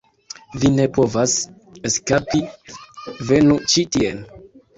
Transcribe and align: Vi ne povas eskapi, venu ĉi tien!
Vi 0.61 0.69
ne 0.77 0.87
povas 0.95 1.35
eskapi, 1.89 2.41
venu 3.29 3.61
ĉi 3.75 3.87
tien! 3.99 4.27